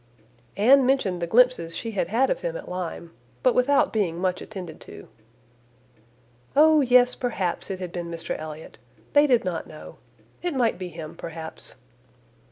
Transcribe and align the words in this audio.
Anne 0.57 0.83
mentioned 0.83 1.21
the 1.21 1.27
glimpses 1.27 1.75
she 1.75 1.91
had 1.91 2.07
had 2.07 2.31
of 2.31 2.41
him 2.41 2.57
at 2.57 2.67
Lyme, 2.67 3.11
but 3.43 3.53
without 3.53 3.93
being 3.93 4.17
much 4.17 4.41
attended 4.41 4.81
to. 4.81 5.07
"Oh! 6.55 6.81
yes, 6.81 7.13
perhaps, 7.13 7.69
it 7.69 7.77
had 7.77 7.91
been 7.91 8.09
Mr 8.09 8.35
Elliot. 8.35 8.79
They 9.13 9.27
did 9.27 9.45
not 9.45 9.67
know. 9.67 9.97
It 10.41 10.55
might 10.55 10.79
be 10.79 10.89
him, 10.89 11.13
perhaps." 11.15 11.75